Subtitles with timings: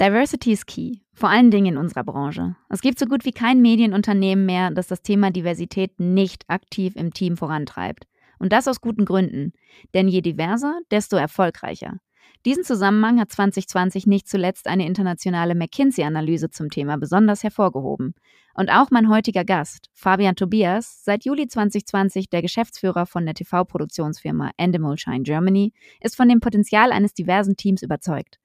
[0.00, 2.56] Diversity is key, vor allen Dingen in unserer Branche.
[2.70, 7.12] Es gibt so gut wie kein Medienunternehmen mehr, das das Thema Diversität nicht aktiv im
[7.12, 8.06] Team vorantreibt.
[8.38, 9.52] Und das aus guten Gründen.
[9.94, 11.98] Denn je diverser, desto erfolgreicher.
[12.44, 18.14] Diesen Zusammenhang hat 2020 nicht zuletzt eine internationale McKinsey-Analyse zum Thema besonders hervorgehoben.
[18.54, 24.50] Und auch mein heutiger Gast, Fabian Tobias, seit Juli 2020 der Geschäftsführer von der TV-Produktionsfirma
[24.56, 28.41] Endemol Shine Germany, ist von dem Potenzial eines diversen Teams überzeugt.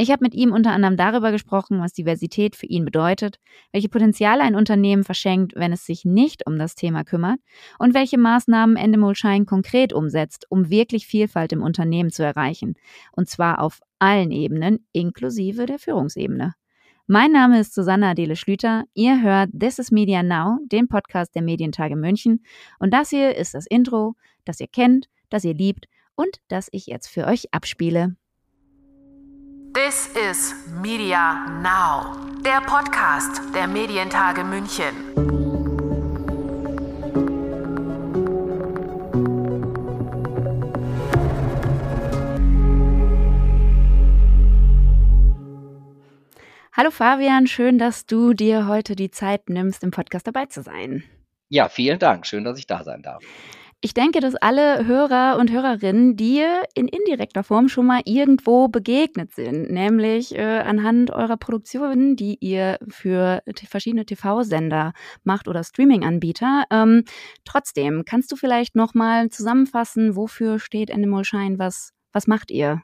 [0.00, 3.38] Ich habe mit ihm unter anderem darüber gesprochen, was Diversität für ihn bedeutet,
[3.70, 7.38] welche Potenziale ein Unternehmen verschenkt, wenn es sich nicht um das Thema kümmert
[7.78, 12.76] und welche Maßnahmen Endemol Shine konkret umsetzt, um wirklich Vielfalt im Unternehmen zu erreichen.
[13.12, 16.54] Und zwar auf allen Ebenen, inklusive der Führungsebene.
[17.06, 18.84] Mein Name ist Susanna Adele Schlüter.
[18.94, 22.42] Ihr hört This is Media Now, den Podcast der Medientage München.
[22.78, 24.14] Und das hier ist das Intro,
[24.46, 28.16] das ihr kennt, das ihr liebt und das ich jetzt für euch abspiele.
[29.86, 34.94] This is Media Now, der Podcast der Medientage München.
[46.72, 51.04] Hallo Fabian, schön, dass du dir heute die Zeit nimmst, im Podcast dabei zu sein.
[51.48, 52.26] Ja, vielen Dank.
[52.26, 53.24] Schön, dass ich da sein darf.
[53.82, 59.32] Ich denke, dass alle Hörer und Hörerinnen dir in indirekter Form schon mal irgendwo begegnet
[59.32, 64.92] sind, nämlich äh, anhand eurer Produktionen, die ihr für verschiedene TV-Sender
[65.24, 66.64] macht oder Streaming-Anbieter.
[66.70, 67.04] Ähm,
[67.46, 71.58] trotzdem, kannst du vielleicht noch mal zusammenfassen, wofür steht Endemol Shine?
[71.58, 72.82] Was, was macht ihr?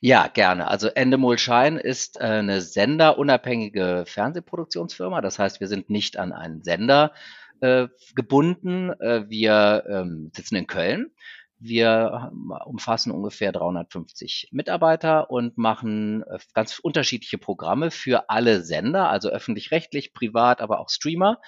[0.00, 0.68] Ja, gerne.
[0.68, 5.20] Also Endemol Shine ist äh, eine senderunabhängige Fernsehproduktionsfirma.
[5.20, 7.10] Das heißt, wir sind nicht an einen Sender
[7.60, 8.90] äh, gebunden.
[9.00, 11.10] Äh, wir ähm, sitzen in Köln.
[11.58, 12.30] Wir
[12.66, 20.12] umfassen ungefähr 350 Mitarbeiter und machen äh, ganz unterschiedliche Programme für alle Sender, also öffentlich-rechtlich,
[20.12, 21.40] privat, aber auch Streamer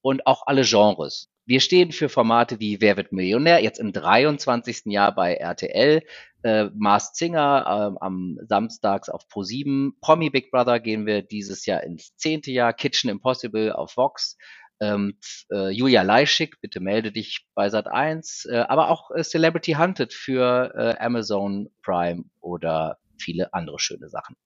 [0.00, 1.30] und auch alle Genres.
[1.44, 4.86] Wir stehen für Formate wie Wer wird Millionär, jetzt im 23.
[4.86, 6.02] Jahr bei RTL,
[6.42, 11.82] äh, Mars Singer äh, am Samstags auf Pro7, Promi Big Brother gehen wir dieses Jahr
[11.82, 14.36] ins zehnte Jahr, Kitchen Impossible auf Vox,
[14.80, 15.18] ähm,
[15.50, 20.72] äh, Julia Leischig, bitte melde dich bei Sat1, äh, aber auch äh, Celebrity Hunted für
[20.76, 24.36] äh, Amazon Prime oder viele andere schöne Sachen.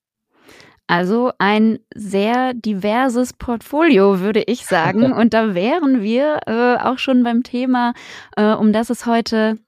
[0.87, 5.13] Also ein sehr diverses Portfolio, würde ich sagen.
[5.13, 7.95] Und da wären wir äh, auch schon beim Thema,
[8.37, 9.59] äh, um das es heute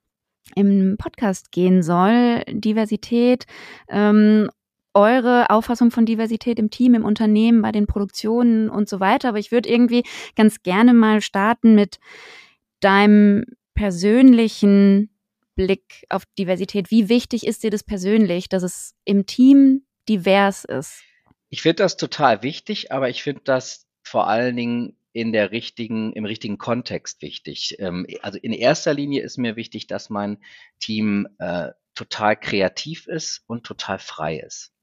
[0.55, 3.45] im Podcast gehen soll, Diversität
[3.89, 4.49] ähm,
[4.95, 9.29] eure Auffassung von Diversität im Team, im Unternehmen, bei den Produktionen und so weiter.
[9.29, 10.03] Aber ich würde irgendwie
[10.35, 11.99] ganz gerne mal starten mit
[12.79, 13.45] deinem
[13.75, 15.09] persönlichen
[15.55, 16.91] Blick auf Diversität.
[16.91, 21.03] Wie wichtig ist dir das persönlich, dass es im Team divers ist?
[21.49, 26.11] Ich finde das total wichtig, aber ich finde das vor allen Dingen in der richtigen,
[26.13, 27.77] im richtigen Kontext wichtig.
[27.79, 30.37] Ähm, also in erster Linie ist mir wichtig, dass mein
[30.79, 34.74] Team äh, total kreativ ist und total frei ist.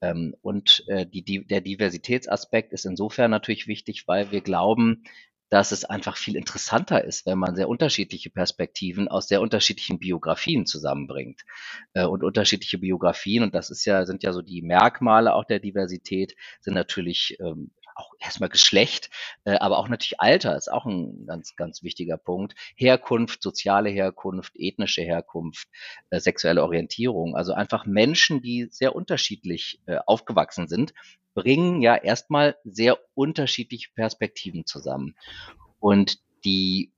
[0.00, 5.04] Ähm, und äh, die, die, der Diversitätsaspekt ist insofern natürlich wichtig, weil wir glauben,
[5.50, 10.66] dass es einfach viel interessanter ist, wenn man sehr unterschiedliche Perspektiven aus sehr unterschiedlichen Biografien
[10.66, 11.42] zusammenbringt.
[11.94, 15.60] Äh, und unterschiedliche Biografien, und das ist ja, sind ja so die Merkmale auch der
[15.60, 19.10] Diversität, sind natürlich ähm, auch erstmal Geschlecht,
[19.44, 22.54] äh, aber auch natürlich Alter ist auch ein ganz, ganz wichtiger Punkt.
[22.76, 25.68] Herkunft, soziale Herkunft, ethnische Herkunft,
[26.10, 27.36] äh, sexuelle Orientierung.
[27.36, 30.94] Also einfach Menschen, die sehr unterschiedlich äh, aufgewachsen sind,
[31.34, 35.16] bringen ja erstmal sehr unterschiedliche Perspektiven zusammen.
[35.80, 36.92] Und die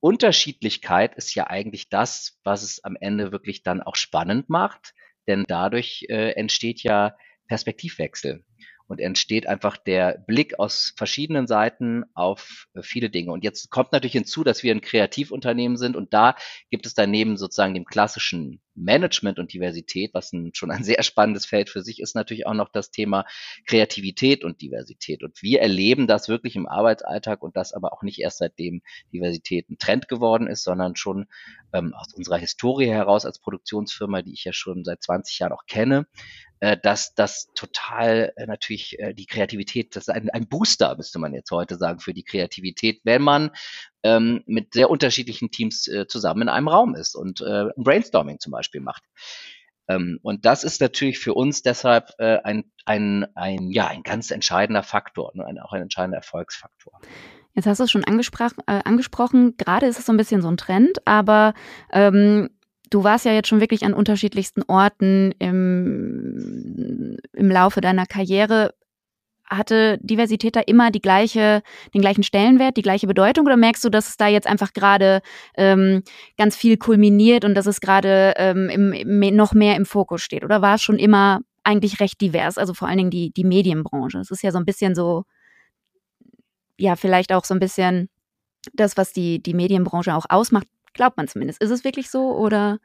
[0.00, 4.94] Unterschiedlichkeit ist ja eigentlich das, was es am Ende wirklich dann auch spannend macht,
[5.26, 7.16] denn dadurch äh, entsteht ja
[7.48, 8.44] Perspektivwechsel
[8.86, 13.32] und entsteht einfach der Blick aus verschiedenen Seiten auf äh, viele Dinge.
[13.32, 16.36] Und jetzt kommt natürlich hinzu, dass wir ein Kreativunternehmen sind und da
[16.70, 21.46] gibt es daneben sozusagen dem klassischen Management und Diversität, was ein, schon ein sehr spannendes
[21.46, 23.24] Feld für sich ist, natürlich auch noch das Thema
[23.66, 25.22] Kreativität und Diversität.
[25.22, 28.82] Und wir erleben das wirklich im Arbeitsalltag und das aber auch nicht erst seitdem
[29.12, 31.26] Diversität ein Trend geworden ist, sondern schon
[31.72, 35.66] ähm, aus unserer Historie heraus als Produktionsfirma, die ich ja schon seit 20 Jahren auch
[35.66, 36.06] kenne,
[36.64, 41.18] äh, dass das total äh, natürlich äh, die Kreativität, das ist ein, ein Booster, müsste
[41.18, 43.50] man jetzt heute sagen, für die Kreativität, wenn man
[44.02, 48.52] ähm, mit sehr unterschiedlichen Teams äh, zusammen in einem Raum ist und äh, Brainstorming zum
[48.52, 49.02] Beispiel macht.
[49.88, 54.30] Ähm, und das ist natürlich für uns deshalb äh, ein, ein, ein, ja, ein ganz
[54.30, 56.98] entscheidender Faktor, ne, ein, auch ein entscheidender Erfolgsfaktor.
[57.52, 59.58] Jetzt hast du es schon angesprochen, äh, angesprochen.
[59.58, 61.52] gerade ist es so ein bisschen so ein Trend, aber
[61.92, 62.48] ähm,
[62.94, 68.74] du warst ja jetzt schon wirklich an unterschiedlichsten Orten im, im Laufe deiner Karriere
[69.46, 71.62] hatte Diversität da immer die gleiche,
[71.92, 73.44] den gleichen Stellenwert, die gleiche Bedeutung?
[73.44, 75.20] Oder merkst du, dass es da jetzt einfach gerade
[75.56, 76.02] ähm,
[76.38, 78.94] ganz viel kulminiert und dass es gerade ähm,
[79.36, 80.44] noch mehr im Fokus steht?
[80.44, 82.56] Oder war es schon immer eigentlich recht divers?
[82.56, 84.18] Also vor allen Dingen die, die Medienbranche.
[84.18, 85.24] Es ist ja so ein bisschen so,
[86.78, 88.08] ja, vielleicht auch so ein bisschen
[88.72, 91.60] das, was die, die Medienbranche auch ausmacht, glaubt man zumindest.
[91.60, 92.78] Ist es wirklich so oder?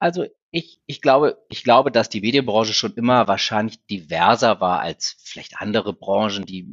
[0.00, 5.16] Also ich, ich glaube, ich glaube, dass die Medienbranche schon immer wahrscheinlich diverser war als
[5.24, 6.68] vielleicht andere Branchen, die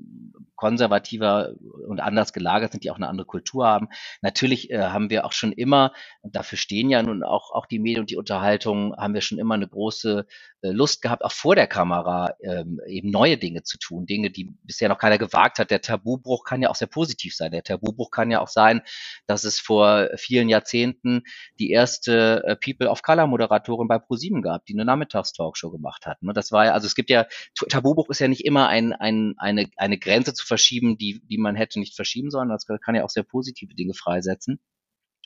[0.57, 1.53] konservativer
[1.87, 3.87] und anders gelagert sind, die auch eine andere Kultur haben.
[4.21, 8.01] Natürlich äh, haben wir auch schon immer, dafür stehen ja nun auch, auch die Medien
[8.01, 10.25] und die Unterhaltung, haben wir schon immer eine große
[10.61, 14.53] äh, Lust gehabt, auch vor der Kamera ähm, eben neue Dinge zu tun, Dinge, die
[14.63, 15.71] bisher noch keiner gewagt hat.
[15.71, 17.51] Der Tabubruch kann ja auch sehr positiv sein.
[17.51, 18.81] Der Tabubruch kann ja auch sein,
[19.27, 21.23] dass es vor vielen Jahrzehnten
[21.57, 26.21] die erste äh, People of Color Moderatorin bei ProSieben gab, die eine Nachmittagstalkshow gemacht hat.
[26.21, 26.33] Ne?
[26.33, 27.27] Das war ja, also es gibt ja,
[27.69, 31.55] Tabubruch ist ja nicht immer ein, ein, eine, eine Grenze zu verschieben, die, die man
[31.55, 32.49] hätte nicht verschieben sollen.
[32.49, 34.59] Das kann ja auch sehr positive Dinge freisetzen.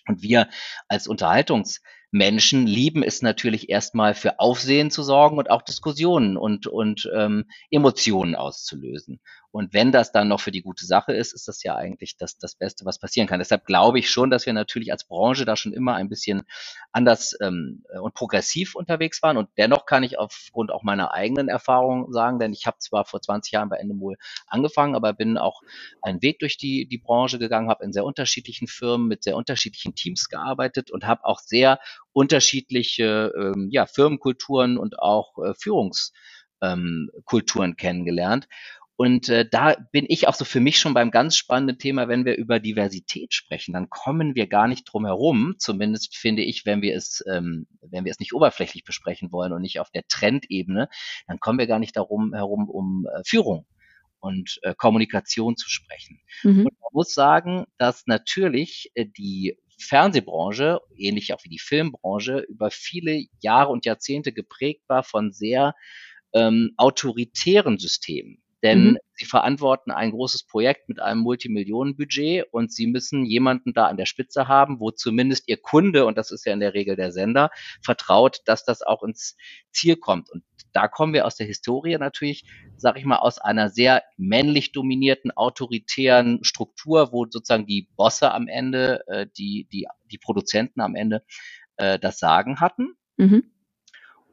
[0.08, 0.50] Und wir
[0.88, 1.08] als
[2.14, 7.46] Unterhaltungsmenschen lieben es natürlich erstmal für Aufsehen zu sorgen und auch Diskussionen und, und ähm,
[7.72, 9.20] Emotionen auszulösen.
[9.54, 12.40] Und wenn das dann noch für die gute Sache ist, ist das ja eigentlich das,
[12.40, 13.38] das Beste, was passieren kann.
[13.38, 16.42] Deshalb glaube ich schon, dass wir natürlich als Branche da schon immer ein bisschen
[16.92, 19.38] anders ähm, und progressiv unterwegs waren.
[19.38, 23.22] Und dennoch kann ich aufgrund auch meiner eigenen Erfahrung sagen, denn ich habe zwar vor
[23.22, 24.16] 20 Jahren bei Endemol
[24.48, 25.62] angefangen, aber bin auch
[26.02, 29.94] einen Weg durch die, die Branche gegangen, habe in sehr unterschiedlichen Firmen mit sehr unterschiedlichen
[29.94, 31.80] Teams gearbeitet und habe auch sehr
[32.14, 38.48] unterschiedliche ähm, ja, Firmenkulturen und auch äh, Führungskulturen ähm, kennengelernt.
[38.96, 42.26] Und äh, da bin ich auch so für mich schon beim ganz spannenden Thema, wenn
[42.26, 45.56] wir über Diversität sprechen, dann kommen wir gar nicht drum herum.
[45.58, 49.62] Zumindest finde ich, wenn wir es, ähm, wenn wir es nicht oberflächlich besprechen wollen und
[49.62, 50.90] nicht auf der Trendebene,
[51.28, 53.66] dann kommen wir gar nicht darum herum, um äh, Führung
[54.20, 56.22] und äh, Kommunikation zu sprechen.
[56.44, 56.68] Mhm.
[56.68, 62.72] Und man muss sagen, dass natürlich äh, die Fernsehbranche, ähnlich auch wie die Filmbranche, über
[62.72, 65.76] viele Jahre und Jahrzehnte geprägt war von sehr
[66.34, 68.44] ähm, autoritären Systemen.
[68.64, 68.98] Denn mhm.
[69.16, 74.06] sie verantworten ein großes Projekt mit einem Multimillionenbudget und sie müssen jemanden da an der
[74.06, 77.50] Spitze haben, wo zumindest ihr Kunde, und das ist ja in der Regel der Sender,
[77.84, 79.36] vertraut, dass das auch ins
[79.72, 80.32] Ziel kommt.
[80.32, 80.44] Und
[80.74, 82.46] da kommen wir aus der Historie natürlich,
[82.78, 88.48] sage ich mal, aus einer sehr männlich dominierten, autoritären Struktur, wo sozusagen die Bosse am
[88.48, 91.24] Ende, äh, die, die, die Produzenten am Ende
[91.78, 92.96] äh, das Sagen hatten.
[93.18, 93.44] Mhm.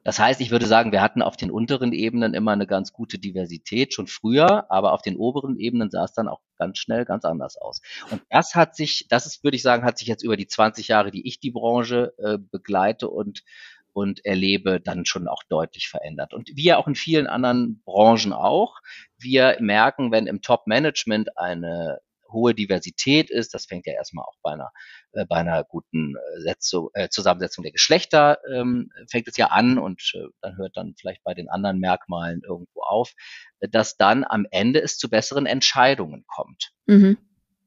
[0.02, 3.18] Das heißt, ich würde sagen, wir hatten auf den unteren Ebenen immer eine ganz gute
[3.18, 7.26] Diversität schon früher, aber auf den oberen Ebenen sah es dann auch ganz schnell ganz
[7.26, 7.82] anders aus.
[8.10, 10.88] Und das hat sich, das ist, würde ich sagen, hat sich jetzt über die 20
[10.88, 13.44] Jahre, die ich die Branche äh, begleite und
[13.92, 16.34] und erlebe, dann schon auch deutlich verändert.
[16.34, 18.78] Und wie auch in vielen anderen Branchen auch,
[19.18, 21.98] wir merken, wenn im Top-Management eine
[22.32, 23.54] hohe Diversität ist.
[23.54, 24.70] Das fängt ja erstmal auch bei einer,
[25.12, 29.78] äh, bei einer guten äh, Setzung, äh, Zusammensetzung der Geschlechter ähm, fängt es ja an
[29.78, 33.12] und äh, dann hört dann vielleicht bei den anderen Merkmalen irgendwo auf,
[33.60, 36.72] dass dann am Ende es zu besseren Entscheidungen kommt.
[36.86, 37.18] Mhm.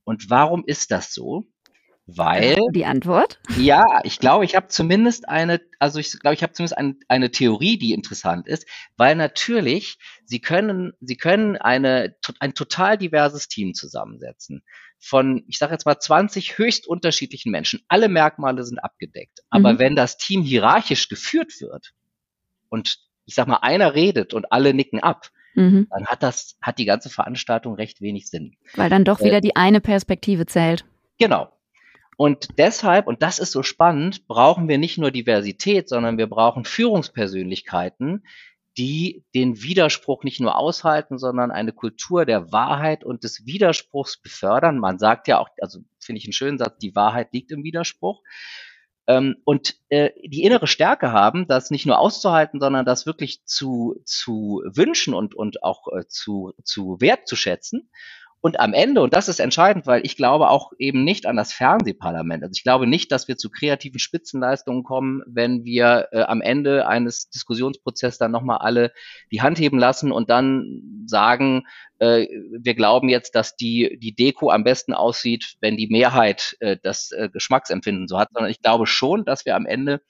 [0.03, 1.45] Und warum ist das so?
[2.05, 3.39] Weil die Antwort?
[3.57, 7.31] Ja, ich glaube, ich habe zumindest eine, also ich glaube, ich habe zumindest ein, eine
[7.31, 8.67] Theorie, die interessant ist,
[8.97, 14.63] weil natürlich sie können, sie können eine ein total diverses Team zusammensetzen
[14.99, 17.81] von, ich sage jetzt mal 20 höchst unterschiedlichen Menschen.
[17.87, 19.79] Alle Merkmale sind abgedeckt, aber mhm.
[19.79, 21.93] wenn das Team hierarchisch geführt wird
[22.67, 25.87] und ich sag mal einer redet und alle nicken ab, mhm.
[25.89, 28.57] dann hat das hat die ganze Veranstaltung recht wenig Sinn.
[28.75, 30.85] Weil dann doch äh, wieder die eine Perspektive zählt.
[31.17, 31.49] Genau,
[32.17, 36.65] und deshalb, und das ist so spannend, brauchen wir nicht nur Diversität, sondern wir brauchen
[36.65, 38.23] Führungspersönlichkeiten,
[38.77, 44.79] die den Widerspruch nicht nur aushalten, sondern eine Kultur der Wahrheit und des Widerspruchs befördern.
[44.79, 48.21] Man sagt ja auch, also finde ich einen schönen Satz, die Wahrheit liegt im Widerspruch.
[49.05, 54.01] Ähm, und äh, die innere Stärke haben, das nicht nur auszuhalten, sondern das wirklich zu,
[54.05, 57.89] zu wünschen und, und auch äh, zu, zu wertzuschätzen.
[58.45, 61.53] Und am Ende, und das ist entscheidend, weil ich glaube auch eben nicht an das
[61.53, 62.43] Fernsehparlament.
[62.43, 66.85] Also ich glaube nicht, dass wir zu kreativen Spitzenleistungen kommen, wenn wir äh, am Ende
[66.85, 68.91] eines Diskussionsprozesses dann nochmal alle
[69.31, 71.63] die Hand heben lassen und dann sagen,
[71.99, 72.27] äh,
[72.59, 77.13] wir glauben jetzt, dass die, die Deko am besten aussieht, wenn die Mehrheit äh, das
[77.13, 80.01] äh, Geschmacksempfinden so hat, sondern ich glaube schon, dass wir am Ende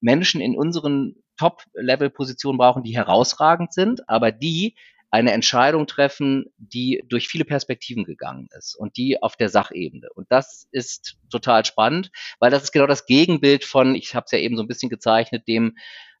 [0.00, 4.74] Menschen in unseren Top-Level-Positionen brauchen, die herausragend sind, aber die
[5.10, 10.08] eine Entscheidung treffen, die durch viele Perspektiven gegangen ist und die auf der Sachebene.
[10.14, 14.32] Und das ist total spannend, weil das ist genau das Gegenbild von, ich habe es
[14.32, 15.76] ja eben so ein bisschen gezeichnet, dem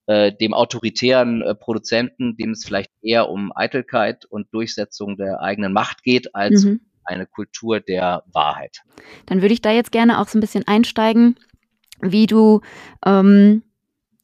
[0.06, 5.72] äh, dem autoritären äh, Produzenten, dem es vielleicht eher um Eitelkeit und Durchsetzung der eigenen
[5.72, 6.80] Macht geht, als mhm.
[7.02, 8.82] eine Kultur der Wahrheit.
[9.26, 11.36] Dann würde ich da jetzt gerne auch so ein bisschen einsteigen,
[12.00, 12.60] wie du
[13.04, 13.64] ähm,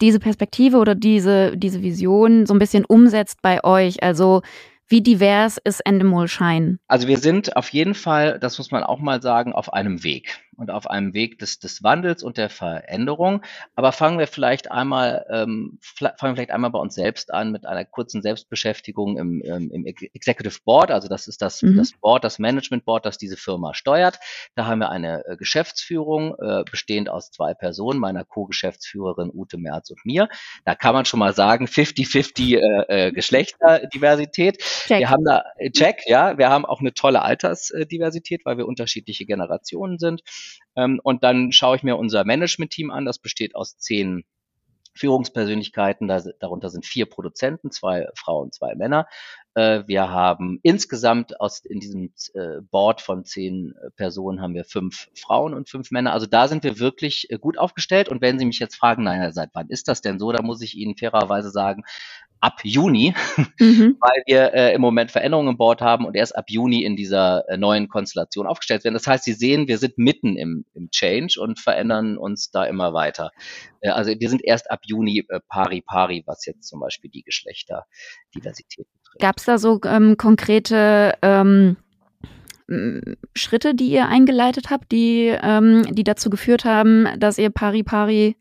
[0.03, 4.03] diese Perspektive oder diese, diese Vision so ein bisschen umsetzt bei euch.
[4.03, 4.43] Also
[4.89, 6.79] wie divers ist Endemol Shine?
[6.89, 10.41] Also wir sind auf jeden Fall, das muss man auch mal sagen, auf einem Weg
[10.57, 13.43] und auf einem Weg des, des Wandels und der Veränderung.
[13.75, 17.67] Aber fangen wir vielleicht einmal, ähm, fangen wir vielleicht einmal bei uns selbst an mit
[17.67, 20.91] einer kurzen Selbstbeschäftigung im, ähm, im Executive Board.
[20.91, 21.77] Also das ist das, mhm.
[21.77, 24.19] das Board, das Management Board, das diese Firma steuert.
[24.55, 29.91] Da haben wir eine äh, Geschäftsführung, äh, bestehend aus zwei Personen, meiner Co-Geschäftsführerin Ute Merz
[29.91, 30.29] und mir.
[30.65, 34.59] Da kann man schon mal sagen, 50-50 äh, äh, Geschlechterdiversität.
[34.59, 34.99] Check.
[35.01, 39.25] Wir haben da, äh, check, ja, wir haben auch eine tolle Altersdiversität, weil wir unterschiedliche
[39.25, 40.23] Generationen sind.
[40.77, 43.05] Ähm, und dann schaue ich mir unser Management-Team an.
[43.05, 44.25] Das besteht aus zehn
[44.95, 46.09] Führungspersönlichkeiten.
[46.09, 49.07] Da, darunter sind vier Produzenten, zwei Frauen, zwei Männer.
[49.55, 55.09] Äh, wir haben insgesamt aus in diesem äh, Board von zehn Personen haben wir fünf
[55.15, 56.13] Frauen und fünf Männer.
[56.13, 58.09] Also da sind wir wirklich äh, gut aufgestellt.
[58.09, 60.33] Und wenn Sie mich jetzt fragen, naja, seit wann ist das denn so?
[60.33, 61.85] Da muss ich Ihnen fairerweise sagen,
[62.43, 63.15] ab Juni,
[63.59, 63.97] mhm.
[64.01, 67.49] weil wir äh, im Moment Veränderungen im Board haben und erst ab Juni in dieser
[67.49, 68.95] äh, neuen Konstellation aufgestellt werden.
[68.95, 72.93] Das heißt, Sie sehen, wir sind mitten im, im Change und verändern uns da immer
[72.93, 73.31] weiter.
[73.81, 77.23] Äh, also wir sind erst ab Juni äh, pari pari, was jetzt zum Beispiel die
[77.23, 79.21] Geschlechterdiversität betrifft.
[79.21, 81.77] Gab es da so ähm, konkrete ähm
[83.35, 88.37] Schritte, die ihr eingeleitet habt, die, ähm, die dazu geführt haben, dass ihr pari pari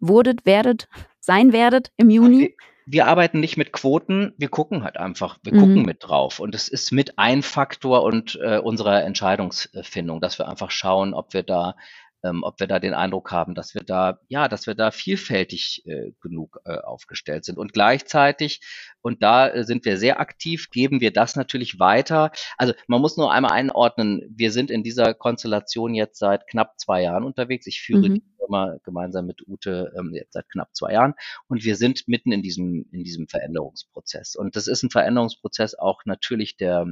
[0.00, 0.88] wurdet, werdet,
[1.20, 2.56] sein werdet im Juni?
[2.88, 5.58] Wir arbeiten nicht mit Quoten, wir gucken halt einfach, wir mhm.
[5.58, 6.38] gucken mit drauf.
[6.38, 11.34] Und es ist mit ein Faktor und äh, unserer Entscheidungsfindung, dass wir einfach schauen, ob
[11.34, 11.74] wir da
[12.22, 15.82] ähm, ob wir da den Eindruck haben, dass wir da, ja, dass wir da vielfältig
[15.86, 17.58] äh, genug äh, aufgestellt sind.
[17.58, 18.60] Und gleichzeitig,
[19.02, 22.32] und da äh, sind wir sehr aktiv, geben wir das natürlich weiter.
[22.56, 27.02] Also man muss nur einmal einordnen, wir sind in dieser Konstellation jetzt seit knapp zwei
[27.02, 27.66] Jahren unterwegs.
[27.66, 28.14] Ich führe mhm.
[28.14, 31.14] die Firma gemeinsam mit Ute ähm, jetzt seit knapp zwei Jahren
[31.48, 34.36] und wir sind mitten in diesem, in diesem Veränderungsprozess.
[34.36, 36.86] Und das ist ein Veränderungsprozess auch natürlich der,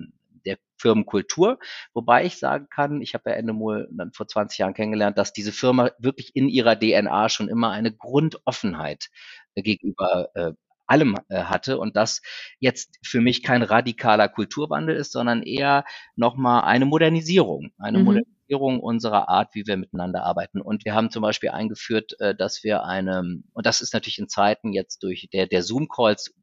[0.45, 1.59] der Firmenkultur.
[1.93, 5.53] Wobei ich sagen kann, ich habe ja Endemol dann vor 20 Jahren kennengelernt, dass diese
[5.53, 9.09] Firma wirklich in ihrer DNA schon immer eine Grundoffenheit
[9.55, 10.53] äh, gegenüber äh,
[10.87, 12.21] allem äh, hatte und das
[12.59, 15.85] jetzt für mich kein radikaler Kulturwandel ist, sondern eher
[16.17, 18.05] nochmal eine Modernisierung, eine mhm.
[18.05, 20.61] Modernisierung unserer Art, wie wir miteinander arbeiten.
[20.61, 24.29] Und wir haben zum Beispiel eingeführt, äh, dass wir eine, und das ist natürlich in
[24.29, 26.35] Zeiten jetzt durch der, der Zoom-Calls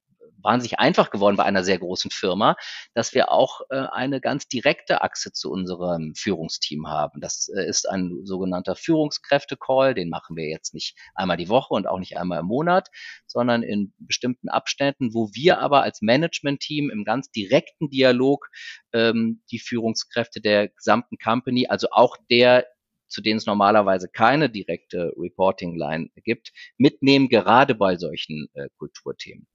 [0.43, 2.55] wahnsinnig einfach geworden bei einer sehr großen Firma,
[2.93, 7.21] dass wir auch äh, eine ganz direkte Achse zu unserem Führungsteam haben.
[7.21, 11.88] Das äh, ist ein sogenannter Führungskräfte-Call, den machen wir jetzt nicht einmal die Woche und
[11.88, 12.89] auch nicht einmal im Monat,
[13.27, 18.50] sondern in bestimmten Abständen, wo wir aber als Management-Team im ganz direkten Dialog
[18.93, 22.65] ähm, die Führungskräfte der gesamten Company, also auch der
[23.12, 29.48] zu denen es normalerweise keine direkte Reporting-Line gibt, mitnehmen, gerade bei solchen äh, Kulturthemen.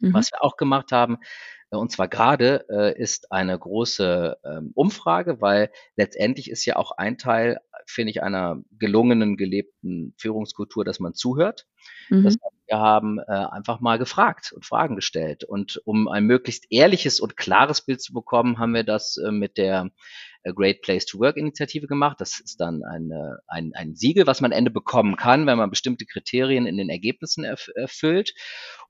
[0.00, 0.14] Mhm.
[0.14, 1.18] Was wir auch gemacht haben,
[1.70, 6.92] äh, und zwar gerade äh, ist eine große ähm, Umfrage, weil letztendlich ist ja auch
[6.92, 11.66] ein Teil, finde ich, einer gelungenen, gelebten Führungskultur, dass man zuhört.
[12.08, 12.24] Mhm.
[12.24, 15.44] Das heißt, wir haben äh, einfach mal gefragt und Fragen gestellt.
[15.44, 19.58] Und um ein möglichst ehrliches und klares Bild zu bekommen, haben wir das äh, mit
[19.58, 19.90] der
[20.42, 22.20] äh, Great Place to Work Initiative gemacht.
[22.20, 25.70] Das ist dann eine, ein, ein Siegel, was man am Ende bekommen kann, wenn man
[25.70, 28.34] bestimmte Kriterien in den Ergebnissen erf erfüllt.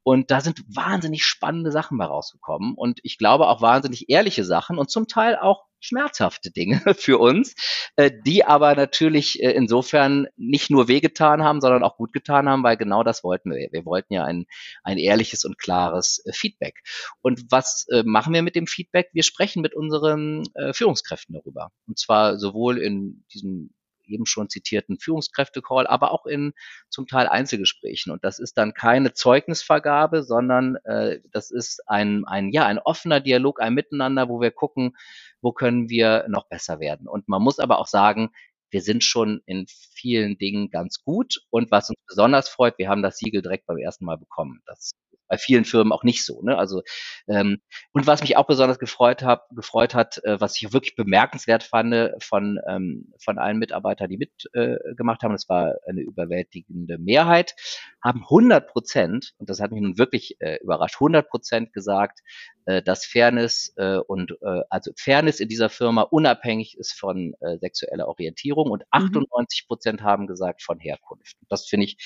[0.03, 4.79] Und da sind wahnsinnig spannende Sachen bei rausgekommen und ich glaube auch wahnsinnig ehrliche Sachen
[4.79, 7.55] und zum Teil auch schmerzhafte Dinge für uns,
[7.97, 12.63] äh, die aber natürlich äh, insofern nicht nur wehgetan haben, sondern auch gut getan haben,
[12.63, 13.69] weil genau das wollten wir.
[13.73, 14.47] Wir wollten ja ein,
[14.85, 16.83] ein ehrliches und klares äh, Feedback.
[17.23, 19.09] Und was machen wir mit dem Feedback?
[19.13, 21.71] Wir sprechen mit unseren Führungskräften darüber.
[21.87, 23.71] Und zwar sowohl in diesem
[24.11, 26.53] eben schon zitierten Führungskräfte-Call, aber auch in
[26.89, 28.13] zum Teil Einzelgesprächen.
[28.13, 33.21] Und das ist dann keine Zeugnisvergabe, sondern äh, das ist ein, ein, ja, ein offener
[33.21, 34.97] Dialog, ein Miteinander, wo wir gucken,
[35.41, 37.09] wo können wir noch besser werden.
[37.09, 38.31] Und man muss aber auch sagen,
[38.71, 41.43] wir sind schon in vielen Dingen ganz gut.
[41.51, 44.63] Und was uns besonders freut, wir haben das Siegel direkt beim ersten Mal bekommen.
[44.67, 44.93] Das
[45.31, 46.43] bei vielen Firmen auch nicht so.
[46.43, 46.59] Ne?
[46.59, 46.83] Also
[47.29, 47.61] ähm,
[47.93, 52.11] und was mich auch besonders gefreut hat, gefreut hat, äh, was ich wirklich bemerkenswert fand
[52.21, 57.55] von ähm, von allen Mitarbeitern, die mitgemacht äh, haben, das war eine überwältigende Mehrheit,
[58.03, 62.21] haben 100 Prozent und das hat mich nun wirklich äh, überrascht, 100 Prozent gesagt,
[62.65, 67.59] äh, dass Fairness äh, und äh, also Fairness in dieser Firma unabhängig ist von äh,
[67.59, 69.67] sexueller Orientierung und 98 mhm.
[69.67, 71.37] Prozent haben gesagt von Herkunft.
[71.49, 71.97] Das finde ich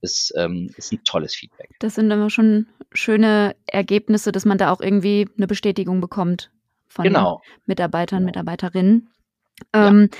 [0.00, 1.70] ist, ähm, ist ein tolles Feedback.
[1.80, 6.50] Das sind immer schon schöne Ergebnisse, dass man da auch irgendwie eine Bestätigung bekommt
[6.88, 7.42] von genau.
[7.66, 8.26] Mitarbeitern, genau.
[8.26, 9.10] Mitarbeiterinnen.
[9.72, 10.18] Ähm, ja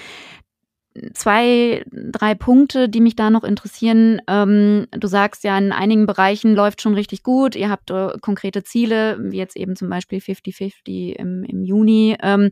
[1.14, 4.20] zwei, drei Punkte, die mich da noch interessieren.
[4.26, 7.54] Ähm, du sagst ja, in einigen Bereichen läuft schon richtig gut.
[7.54, 12.16] Ihr habt äh, konkrete Ziele, wie jetzt eben zum Beispiel 50-50 im, im Juni.
[12.22, 12.50] Ähm,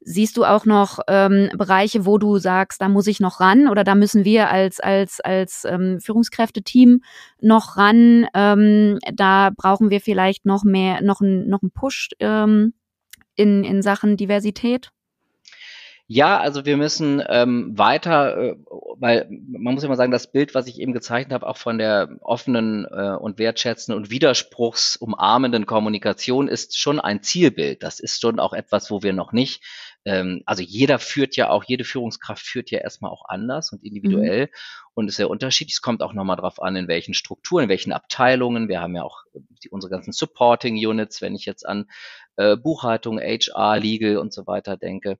[0.00, 3.84] siehst du auch noch ähm, Bereiche, wo du sagst, da muss ich noch ran oder
[3.84, 7.02] da müssen wir als, als, als ähm, Führungskräfteteam
[7.40, 8.26] noch ran?
[8.32, 12.72] Ähm, da brauchen wir vielleicht noch mehr, noch, ein, noch einen Push ähm,
[13.34, 14.90] in, in Sachen Diversität?
[16.08, 18.56] Ja, also wir müssen ähm, weiter, äh,
[18.98, 22.16] weil man muss immer sagen, das Bild, was ich eben gezeichnet habe, auch von der
[22.20, 27.82] offenen äh, und wertschätzenden und widerspruchsumarmenden Kommunikation, ist schon ein Zielbild.
[27.82, 29.62] Das ist schon auch etwas, wo wir noch nicht,
[30.06, 34.42] ähm, also jeder führt ja auch, jede Führungskraft führt ja erstmal auch anders und individuell
[34.42, 34.90] mhm.
[34.94, 35.74] und ist sehr unterschiedlich.
[35.74, 38.68] Es kommt auch nochmal drauf an, in welchen Strukturen, in welchen Abteilungen.
[38.68, 41.90] Wir haben ja auch die, unsere ganzen Supporting Units, wenn ich jetzt an
[42.36, 45.18] äh, Buchhaltung, HR, Legal und so weiter denke.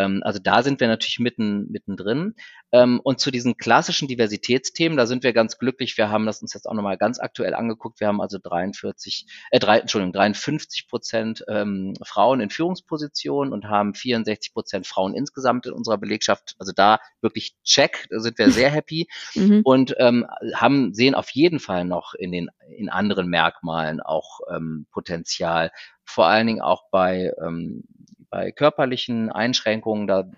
[0.00, 2.34] Ähm, also da sind wir natürlich mitten, mittendrin.
[2.72, 5.96] Ähm, und zu diesen klassischen Diversitätsthemen, da sind wir ganz glücklich.
[5.98, 8.00] Wir haben das uns jetzt auch nochmal ganz aktuell angeguckt.
[8.00, 13.94] Wir haben also 43, äh, 3, Entschuldigung, 53 Prozent ähm, Frauen in Führungspositionen und haben
[13.94, 16.54] 64 Prozent Frauen insgesamt in unserer Belegschaft.
[16.58, 19.60] Also da wirklich check, da sind wir sehr happy mhm.
[19.64, 24.86] und ähm, haben, sehen auf jeden Fall noch in den in anderen Merkmalen auch ähm,
[24.92, 25.72] Potenzial,
[26.04, 27.84] vor allen Dingen auch bei ähm,
[28.30, 30.30] bei körperlichen Einschränkungen, da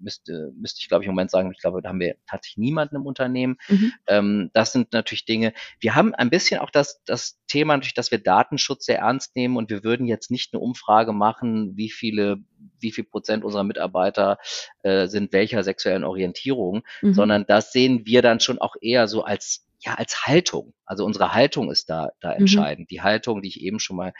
[0.00, 2.96] müsste, müsste ich, glaube ich, im Moment sagen, ich glaube, da haben wir tatsächlich niemanden
[2.96, 3.56] im Unternehmen.
[3.68, 3.92] Mhm.
[4.06, 5.52] Ähm, das sind natürlich Dinge.
[5.80, 9.56] Wir haben ein bisschen auch das, das Thema natürlich, dass wir Datenschutz sehr ernst nehmen
[9.56, 12.38] und wir würden jetzt nicht eine Umfrage machen, wie viele,
[12.80, 14.38] wie viel Prozent unserer Mitarbeiter
[14.82, 17.14] äh, sind welcher sexuellen Orientierung, mhm.
[17.14, 20.72] sondern das sehen wir dann schon auch eher so als ja, als Haltung.
[20.86, 22.40] Also unsere Haltung ist da, da mhm.
[22.40, 22.86] entscheidend.
[22.86, 22.88] Mhm.
[22.88, 24.14] Die Haltung, die ich eben schon mal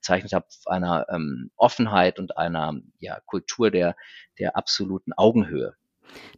[0.00, 3.96] bezeichnet habe, einer ähm, Offenheit und einer ja, Kultur der,
[4.38, 5.76] der absoluten Augenhöhe.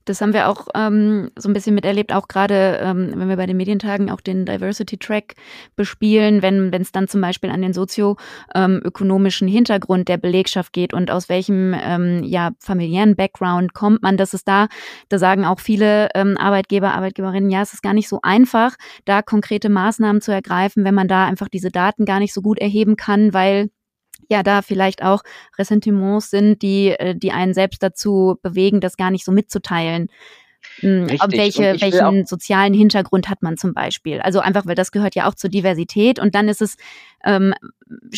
[0.05, 3.47] Das haben wir auch ähm, so ein bisschen miterlebt, auch gerade, ähm, wenn wir bei
[3.47, 5.35] den Medientagen auch den Diversity Track
[5.77, 11.11] bespielen, wenn es dann zum Beispiel an den sozioökonomischen ähm, Hintergrund der Belegschaft geht und
[11.11, 14.69] aus welchem ähm, ja, familiären Background kommt man, das ist da,
[15.09, 19.23] da sagen auch viele ähm, Arbeitgeber, Arbeitgeberinnen, ja, es ist gar nicht so einfach, da
[19.23, 22.97] konkrete Maßnahmen zu ergreifen, wenn man da einfach diese Daten gar nicht so gut erheben
[22.97, 23.71] kann, weil
[24.33, 25.23] ja da vielleicht auch
[25.59, 30.09] Ressentiments sind, die, äh, die einen selbst dazu bewegen, das gar nicht so mitzuteilen.
[30.81, 31.39] Hm, Richtig.
[31.39, 34.21] Welche, welchen sozialen Hintergrund hat man zum Beispiel?
[34.21, 36.77] Also einfach, weil das gehört ja auch zur Diversität und dann ist es
[37.25, 37.55] ähm,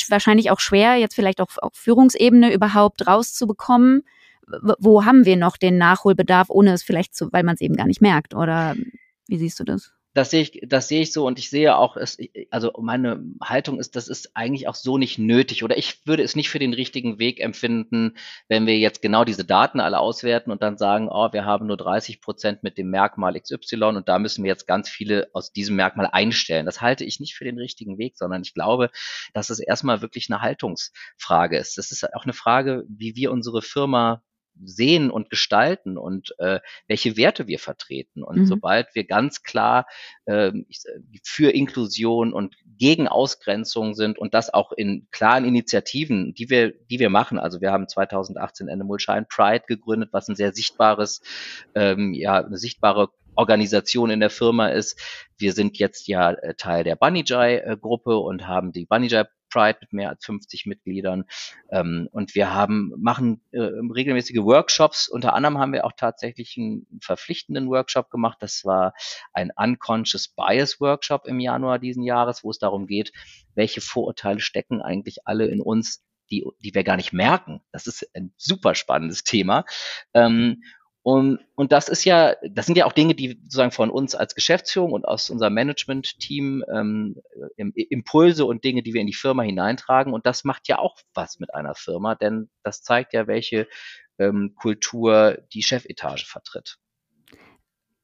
[0.08, 4.02] wahrscheinlich auch schwer, jetzt vielleicht auch auf Führungsebene überhaupt rauszubekommen.
[4.78, 7.86] Wo haben wir noch den Nachholbedarf, ohne es vielleicht zu, weil man es eben gar
[7.86, 8.34] nicht merkt?
[8.34, 8.74] Oder
[9.26, 9.94] wie siehst du das?
[10.14, 12.18] Das sehe ich, das sehe ich so und ich sehe auch, es,
[12.50, 16.36] also meine Haltung ist, das ist eigentlich auch so nicht nötig oder ich würde es
[16.36, 18.16] nicht für den richtigen Weg empfinden,
[18.48, 21.76] wenn wir jetzt genau diese Daten alle auswerten und dann sagen, oh, wir haben nur
[21.76, 25.74] 30 Prozent mit dem Merkmal XY und da müssen wir jetzt ganz viele aus diesem
[25.74, 26.64] Merkmal einstellen.
[26.64, 28.90] Das halte ich nicht für den richtigen Weg, sondern ich glaube,
[29.32, 31.76] dass es erstmal wirklich eine Haltungsfrage ist.
[31.76, 34.22] Das ist auch eine Frage, wie wir unsere Firma
[34.62, 38.22] sehen und gestalten und äh, welche Werte wir vertreten.
[38.22, 38.46] Und mhm.
[38.46, 39.86] sobald wir ganz klar
[40.26, 40.52] äh,
[41.22, 46.98] für Inklusion und gegen Ausgrenzung sind und das auch in klaren Initiativen, die wir, die
[46.98, 47.38] wir machen.
[47.38, 51.20] Also wir haben 2018 Animal Shine Pride gegründet, was ein sehr sichtbares,
[51.74, 55.00] ähm, ja, eine sichtbare Organisation in der Firma ist.
[55.36, 59.08] Wir sind jetzt ja äh, Teil der Bunny Jai äh, Gruppe und haben die Bunny
[59.08, 61.24] Jai Pride mit mehr als 50 Mitgliedern.
[61.70, 65.08] Ähm, und wir haben, machen äh, regelmäßige Workshops.
[65.08, 68.38] Unter anderem haben wir auch tatsächlich einen verpflichtenden Workshop gemacht.
[68.40, 68.94] Das war
[69.32, 73.12] ein Unconscious Bias Workshop im Januar diesen Jahres, wo es darum geht,
[73.54, 77.60] welche Vorurteile stecken eigentlich alle in uns, die, die wir gar nicht merken.
[77.70, 79.64] Das ist ein super spannendes Thema.
[80.14, 80.62] Ähm,
[81.04, 84.34] und, und das ist ja, das sind ja auch Dinge, die sozusagen von uns als
[84.34, 87.20] Geschäftsführung und aus unserem Management-Team ähm,
[87.74, 90.14] Impulse und Dinge, die wir in die Firma hineintragen.
[90.14, 93.68] Und das macht ja auch was mit einer Firma, denn das zeigt ja, welche
[94.18, 96.78] ähm, Kultur die Chefetage vertritt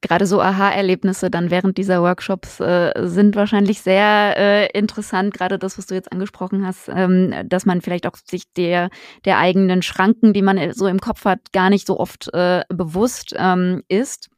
[0.01, 5.33] gerade so Aha-Erlebnisse dann während dieser Workshops äh, sind wahrscheinlich sehr äh, interessant.
[5.33, 8.89] Gerade das, was du jetzt angesprochen hast, ähm, dass man vielleicht auch sich der,
[9.25, 13.35] der eigenen Schranken, die man so im Kopf hat, gar nicht so oft äh, bewusst
[13.37, 14.29] ähm, ist.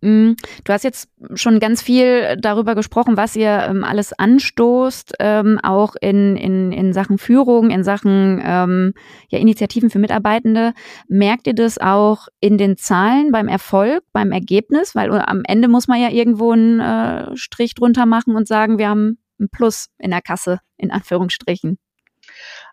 [0.00, 0.32] Mm,
[0.64, 5.94] du hast jetzt schon ganz viel darüber gesprochen, was ihr ähm, alles anstoßt, ähm, auch
[6.00, 8.94] in, in, in Sachen Führung, in Sachen ähm,
[9.28, 10.74] ja, Initiativen für Mitarbeitende.
[11.08, 14.94] Merkt ihr das auch in den Zahlen beim Erfolg, beim Ergebnis?
[14.94, 18.78] Weil äh, am Ende muss man ja irgendwo einen äh, Strich drunter machen und sagen,
[18.78, 21.78] wir haben ein Plus in der Kasse, in Anführungsstrichen.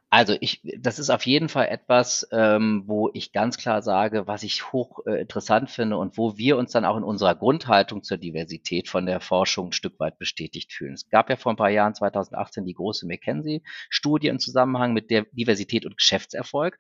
[0.10, 4.44] Also ich, das ist auf jeden Fall etwas, ähm, wo ich ganz klar sage, was
[4.44, 8.18] ich hoch äh, interessant finde und wo wir uns dann auch in unserer Grundhaltung zur
[8.18, 10.94] Diversität von der Forschung ein Stück weit bestätigt fühlen.
[10.94, 15.26] Es gab ja vor ein paar Jahren, 2018, die große McKinsey-Studie im Zusammenhang mit der
[15.32, 16.80] Diversität und Geschäftserfolg.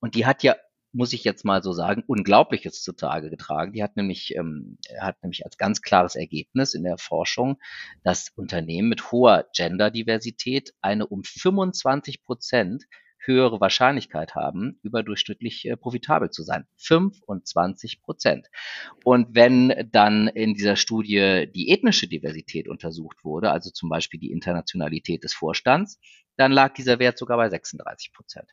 [0.00, 0.54] Und die hat ja
[0.92, 3.72] muss ich jetzt mal so sagen, Unglaubliches zutage getragen.
[3.72, 7.58] Die hat nämlich, ähm, hat nämlich als ganz klares Ergebnis in der Forschung,
[8.02, 12.84] dass Unternehmen mit hoher Genderdiversität eine um 25 Prozent
[13.28, 16.66] höhere Wahrscheinlichkeit haben, überdurchschnittlich äh, profitabel zu sein.
[16.76, 18.48] 25 Prozent.
[19.04, 24.32] Und wenn dann in dieser Studie die ethnische Diversität untersucht wurde, also zum Beispiel die
[24.32, 26.00] Internationalität des Vorstands,
[26.36, 28.48] dann lag dieser Wert sogar bei 36 Prozent.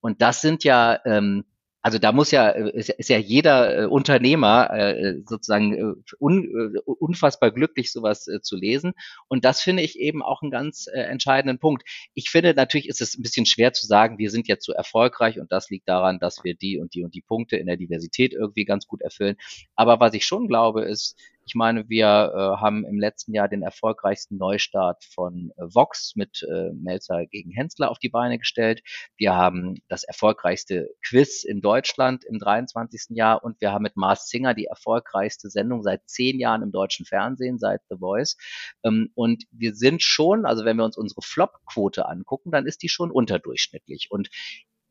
[0.00, 1.44] Und das sind ja ähm,
[1.82, 7.92] also da muss ja, äh, ist, ja jeder äh, Unternehmer äh, sozusagen un, unfassbar glücklich,
[7.92, 8.92] sowas zu lesen.
[9.28, 11.84] Und das finde ich eben auch einen ganz entscheidenden Punkt.
[12.14, 15.40] Ich finde, natürlich ist es ein bisschen schwer zu sagen, wir sind jetzt so erfolgreich
[15.40, 18.32] und das liegt daran, dass wir die und die und die Punkte in der Diversität
[18.32, 19.36] irgendwie ganz gut erfüllen.
[19.74, 21.16] Aber was ich schon glaube, ist,
[21.50, 26.46] ich meine, wir äh, haben im letzten Jahr den erfolgreichsten Neustart von äh, Vox mit
[26.48, 28.84] äh, Melzer gegen Hensler auf die Beine gestellt.
[29.16, 33.16] Wir haben das erfolgreichste Quiz in Deutschland im 23.
[33.16, 37.04] Jahr und wir haben mit Mars Singer die erfolgreichste Sendung seit zehn Jahren im deutschen
[37.04, 38.36] Fernsehen, seit The Voice.
[38.84, 42.88] Ähm, und wir sind schon, also wenn wir uns unsere Flop-Quote angucken, dann ist die
[42.88, 44.06] schon unterdurchschnittlich.
[44.08, 44.30] Und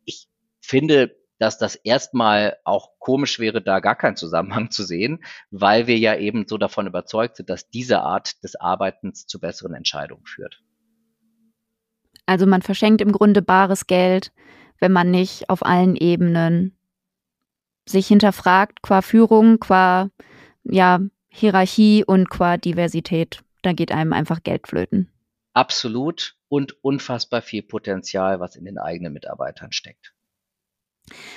[0.03, 0.27] ich
[0.59, 5.97] finde, dass das erstmal auch komisch wäre, da gar keinen Zusammenhang zu sehen, weil wir
[5.97, 10.61] ja eben so davon überzeugt sind, dass diese Art des Arbeitens zu besseren Entscheidungen führt.
[12.25, 14.31] Also man verschenkt im Grunde bares Geld,
[14.79, 16.77] wenn man nicht auf allen Ebenen
[17.87, 20.11] sich hinterfragt, qua Führung, qua
[20.63, 20.99] ja,
[21.29, 23.41] Hierarchie und qua Diversität.
[23.61, 25.09] Da geht einem einfach Geld flöten.
[25.53, 30.13] Absolut und unfassbar viel Potenzial, was in den eigenen Mitarbeitern steckt.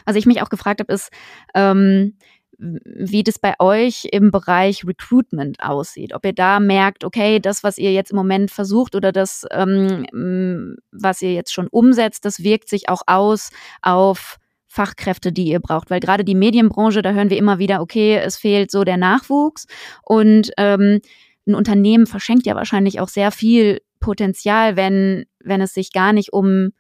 [0.07, 1.11] Was ich mich auch gefragt habe, ist,
[1.55, 2.15] ähm,
[2.59, 6.15] wie das bei euch im Bereich Recruitment aussieht.
[6.15, 10.77] Ob ihr da merkt, okay, das, was ihr jetzt im Moment versucht oder das, ähm,
[10.93, 15.91] was ihr jetzt schon umsetzt, das wirkt sich auch aus auf Fachkräfte, die ihr braucht.
[15.91, 19.67] Weil gerade die Medienbranche, da hören wir immer wieder, okay, es fehlt so der Nachwuchs.
[20.05, 21.01] Und ähm,
[21.47, 26.33] ein Unternehmen verschenkt ja wahrscheinlich auch sehr viel Potenzial, wenn, wenn es sich gar nicht
[26.33, 26.71] um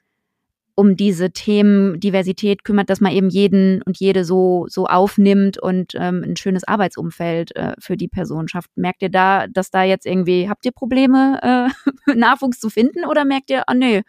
[0.75, 5.93] um diese Themen Diversität kümmert, dass man eben jeden und jede so, so aufnimmt und
[5.95, 8.71] ähm, ein schönes Arbeitsumfeld äh, für die Person schafft.
[8.77, 11.71] Merkt ihr da, dass da jetzt irgendwie, habt ihr Probleme,
[12.07, 14.03] äh, Nachwuchs zu finden oder merkt ihr, ah oh, nee,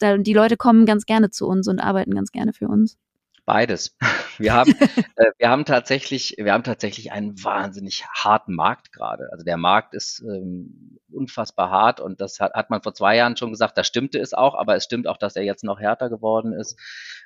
[0.00, 2.96] da, die Leute kommen ganz gerne zu uns und arbeiten ganz gerne für uns?
[3.50, 3.96] Beides.
[4.38, 4.70] Wir haben,
[5.16, 9.28] äh, wir haben tatsächlich, wir haben tatsächlich einen wahnsinnig harten Markt gerade.
[9.32, 13.36] Also der Markt ist ähm, unfassbar hart und das hat, hat man vor zwei Jahren
[13.36, 16.08] schon gesagt, da stimmte es auch, aber es stimmt auch, dass er jetzt noch härter
[16.08, 16.78] geworden ist.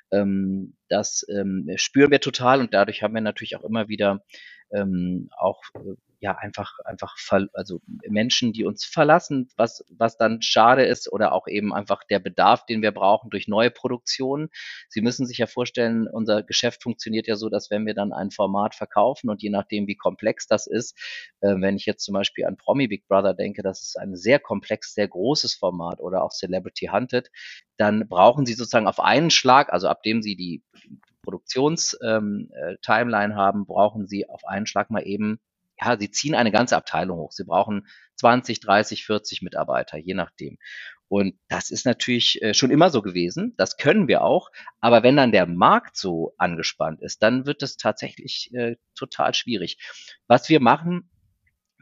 [0.09, 4.23] Ähm, das ähm, spüren wir total und dadurch haben wir natürlich auch immer wieder
[4.71, 7.15] ähm, auch äh, ja einfach einfach
[7.53, 12.19] also Menschen, die uns verlassen, was was dann schade ist oder auch eben einfach der
[12.19, 14.49] Bedarf, den wir brauchen durch neue Produktionen.
[14.89, 18.31] Sie müssen sich ja vorstellen, unser Geschäft funktioniert ja so, dass wenn wir dann ein
[18.31, 20.97] Format verkaufen und je nachdem wie komplex das ist,
[21.41, 24.39] äh, wenn ich jetzt zum Beispiel an Promi Big Brother denke, das ist ein sehr
[24.39, 27.29] komplex, sehr großes Format oder auch Celebrity Hunted,
[27.77, 30.63] dann brauchen Sie sozusagen auf einen Schlag, also ab dem Sie die
[31.25, 35.41] Produktions-Timeline ähm, äh, haben, brauchen Sie auf einen Schlag mal eben
[35.81, 37.31] ja, sie ziehen eine ganze Abteilung hoch.
[37.31, 40.57] Sie brauchen 20, 30, 40 Mitarbeiter, je nachdem.
[41.07, 43.53] Und das ist natürlich äh, schon immer so gewesen.
[43.57, 44.49] Das können wir auch.
[44.79, 49.77] Aber wenn dann der Markt so angespannt ist, dann wird es tatsächlich äh, total schwierig.
[50.27, 51.11] Was wir machen,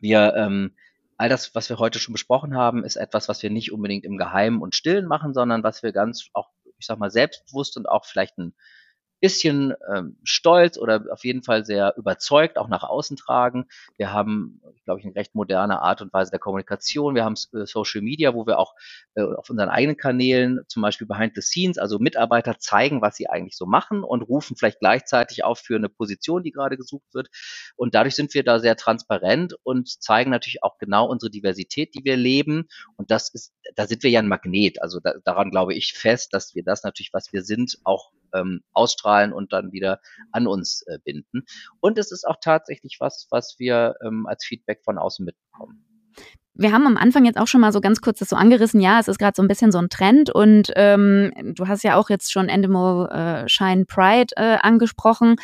[0.02, 0.76] wir ähm,
[1.18, 4.18] all das, was wir heute schon besprochen haben, ist etwas, was wir nicht unbedingt im
[4.18, 8.06] Geheimen und Stillen machen, sondern was wir ganz auch, ich sag mal, selbstbewusst und auch
[8.06, 8.54] vielleicht ein
[9.24, 13.68] bisschen ähm, stolz oder auf jeden Fall sehr überzeugt auch nach außen tragen.
[13.96, 17.16] Wir haben, glaube ich, eine recht moderne Art und Weise der Kommunikation.
[17.16, 18.76] Wir haben äh, Social Media, wo wir auch
[19.16, 23.30] äh, auf unseren eigenen Kanälen, zum Beispiel Behind the Scenes, also Mitarbeiter zeigen, was sie
[23.30, 27.30] eigentlich so machen und rufen vielleicht gleichzeitig auf für eine Position, die gerade gesucht wird.
[27.78, 32.04] Und dadurch sind wir da sehr transparent und zeigen natürlich auch genau unsere Diversität, die
[32.04, 32.68] wir leben.
[32.98, 34.82] Und das ist, da sind wir ja ein Magnet.
[34.82, 38.62] Also da, daran glaube ich fest, dass wir das natürlich, was wir sind, auch ähm,
[38.74, 40.00] ausstrahlen und dann wieder
[40.32, 41.44] an uns äh, binden.
[41.80, 45.86] Und es ist auch tatsächlich was, was wir ähm, als Feedback von außen mitbekommen.
[46.56, 48.80] Wir haben am Anfang jetzt auch schon mal so ganz kurz das so angerissen.
[48.80, 51.96] Ja, es ist gerade so ein bisschen so ein Trend und ähm, du hast ja
[51.96, 55.38] auch jetzt schon Endemo äh, Shine Pride äh, angesprochen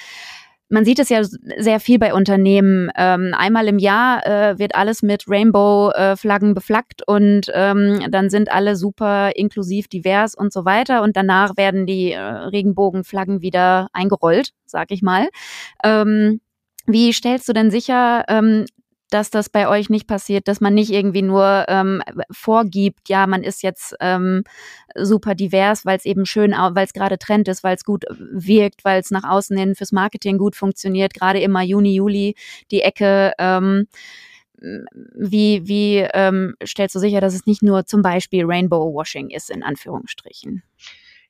[0.70, 2.92] man sieht es ja sehr viel bei Unternehmen.
[2.96, 8.52] Ähm, einmal im Jahr äh, wird alles mit Rainbow-Flaggen äh, beflaggt und ähm, dann sind
[8.52, 11.02] alle super inklusiv, divers und so weiter.
[11.02, 15.30] Und danach werden die äh, Regenbogenflaggen wieder eingerollt, sag ich mal.
[15.84, 16.40] Ähm,
[16.86, 18.66] wie stellst du denn sicher, ähm,
[19.10, 23.44] dass das bei euch nicht passiert, dass man nicht irgendwie nur ähm, vorgibt, ja, man
[23.44, 24.44] ist jetzt ähm,
[24.96, 28.86] super divers, weil es eben schön, weil es gerade Trend ist, weil es gut wirkt,
[28.86, 32.36] weil es nach außen hin fürs Marketing gut funktioniert, gerade immer Juni, Juli
[32.72, 33.34] die Ecke.
[33.38, 33.88] Ähm,
[34.62, 39.50] wie wie ähm, stellst du sicher, dass es nicht nur zum Beispiel Rainbow Washing ist,
[39.50, 40.64] in Anführungsstrichen?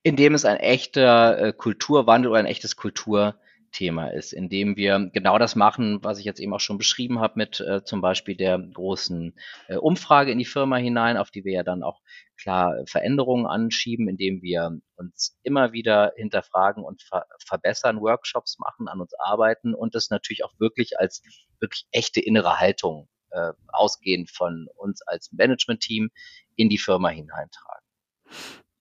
[0.02, 3.36] Indem es ein echter äh, Kulturwandel oder ein echtes Kultur
[3.72, 7.34] Thema ist, indem wir genau das machen, was ich jetzt eben auch schon beschrieben habe,
[7.38, 9.34] mit äh, zum Beispiel der großen
[9.68, 12.02] äh, Umfrage in die Firma hinein, auf die wir ja dann auch
[12.40, 19.02] klar Veränderungen anschieben, indem wir uns immer wieder hinterfragen und ver verbessern, Workshops machen, an
[19.02, 21.22] uns arbeiten und das natürlich auch wirklich als
[21.60, 26.10] wirklich echte innere Haltung äh, ausgehend von uns als Management-Team
[26.56, 27.86] in die Firma hineintragen.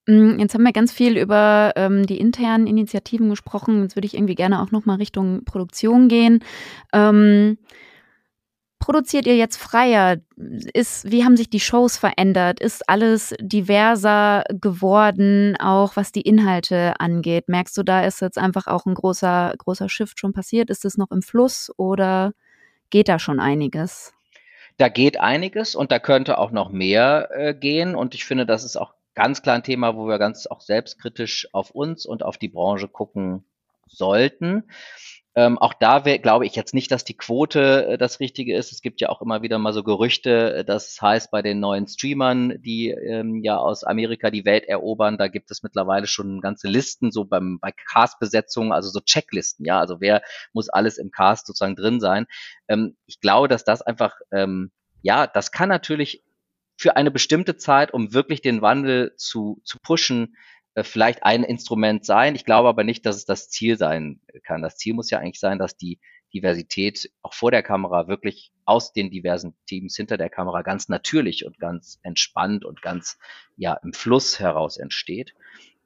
[0.09, 3.83] Mm, jetzt haben wir ganz viel über ähm, die internen Initiativen gesprochen.
[3.83, 6.43] Jetzt würde ich irgendwie gerne auch nochmal Richtung Produktion gehen.
[6.95, 7.59] Ähm,
[8.79, 10.17] produziert ihr jetzt freier?
[10.73, 12.59] Ist, wie haben sich die Shows verändert?
[12.59, 17.51] Ist alles diverser geworden, auch was die Inhalte angeht?
[17.51, 20.71] Merkst du, da ist jetzt einfach auch ein großer, großer Shift schon passiert?
[20.71, 22.33] Ist es noch im Fluss oder
[22.89, 24.15] geht da schon einiges?
[24.79, 27.95] Da geht einiges und da könnte auch noch mehr äh, gehen.
[27.95, 31.49] Und ich finde, das ist auch ganz klar ein Thema, wo wir ganz auch selbstkritisch
[31.53, 33.45] auf uns und auf die Branche gucken
[33.89, 34.63] sollten.
[35.35, 38.71] Ähm, auch da glaube ich jetzt nicht, dass die Quote äh, das Richtige ist.
[38.71, 42.63] Es gibt ja auch immer wieder mal so Gerüchte, das heißt bei den neuen Streamern,
[42.63, 47.11] die ähm, ja aus Amerika die Welt erobern, da gibt es mittlerweile schon ganze Listen,
[47.11, 51.75] so beim, bei Cast-Besetzungen, also so Checklisten, ja, also wer muss alles im Cast sozusagen
[51.75, 52.27] drin sein.
[52.69, 54.71] Ähm, ich glaube, dass das einfach, ähm,
[55.03, 56.23] ja, das kann natürlich
[56.79, 60.37] für eine bestimmte Zeit, um wirklich den Wandel zu, zu pushen,
[60.75, 62.37] äh, vielleicht ein Instrument sein.
[62.37, 64.63] Ich glaube aber nicht, dass es das Ziel sein kann.
[64.63, 65.99] Das Ziel muss ja eigentlich sein, dass die
[66.33, 71.45] Diversität auch vor der Kamera wirklich aus den diversen Teams hinter der Kamera ganz natürlich
[71.45, 73.19] und ganz entspannt und ganz
[73.57, 75.35] ja im Fluss heraus entsteht.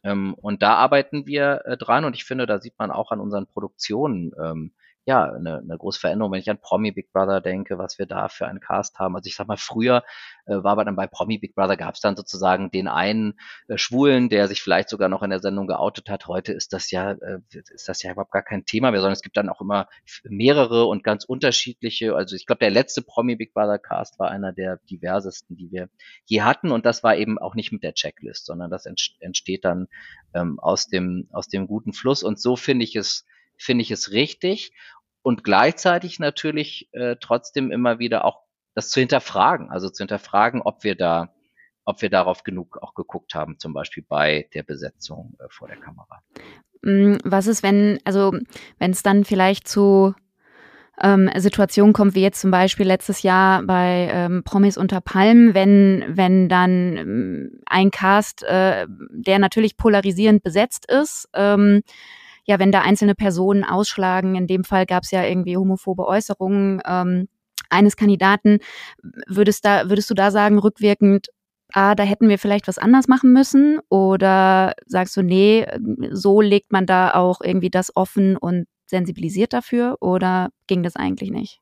[0.05, 3.21] Ähm, und da arbeiten wir äh, dran und ich finde, da sieht man auch an
[3.21, 4.75] unseren Produktionen, ähm,
[5.05, 8.29] ja, eine, eine große Veränderung, wenn ich an Promi Big Brother denke, was wir da
[8.29, 9.17] für einen Cast haben.
[9.17, 10.05] Also ich sag mal, früher
[10.47, 13.35] äh, war aber dann bei Promi Big Brother gab es dann sozusagen den einen
[13.67, 16.29] äh, Schwulen, der sich vielleicht sogar noch in der Sendung geoutet hat.
[16.29, 19.23] Heute ist das ja, äh, ist das ja überhaupt gar kein Thema mehr, sondern es
[19.23, 19.89] gibt dann auch immer
[20.23, 22.15] mehrere und ganz unterschiedliche.
[22.15, 25.89] Also ich glaube, der letzte Promi Big Brother Cast war einer der diversesten, die wir
[26.27, 26.71] je hatten.
[26.71, 29.89] Und das war eben auch nicht mit der Checklist, sondern das entsteht dann
[30.33, 32.23] ähm, aus dem, aus dem guten Fluss.
[32.23, 34.73] Und so finde ich es finde ich es richtig
[35.23, 38.43] und gleichzeitig natürlich äh, trotzdem immer wieder auch
[38.75, 41.35] das zu hinterfragen, also zu hinterfragen, ob wir da,
[41.85, 45.79] ob wir darauf genug auch geguckt haben, zum Beispiel bei der Besetzung äh, vor der
[45.79, 46.23] Kamera.
[46.83, 48.33] Mm, was ist, wenn, also
[48.79, 50.15] wenn es dann vielleicht zu
[51.01, 56.05] ähm, Situationen kommt, wie jetzt zum Beispiel letztes Jahr bei ähm, Promis unter Palmen, wenn,
[56.09, 61.83] wenn dann ähm, ein Cast, äh, der natürlich polarisierend besetzt ist, ähm,
[62.45, 66.81] ja, wenn da einzelne Personen ausschlagen, in dem Fall gab es ja irgendwie homophobe Äußerungen
[66.87, 67.29] ähm,
[67.71, 68.59] eines Kandidaten,
[69.27, 71.29] würdest, da, würdest du da sagen, rückwirkend,
[71.73, 73.81] ah, da hätten wir vielleicht was anders machen müssen?
[73.89, 75.67] Oder sagst du, nee,
[76.11, 79.97] so legt man da auch irgendwie das offen und sensibilisiert dafür?
[80.01, 81.62] Oder ging das eigentlich nicht?